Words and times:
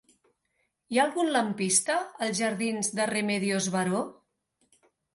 Hi 0.95 0.99
ha 0.99 1.03
algun 1.07 1.29
lampista 1.35 1.99
als 2.29 2.35
jardins 2.41 2.93
de 3.01 3.09
Remedios 3.15 3.71
Varó? 3.79 4.05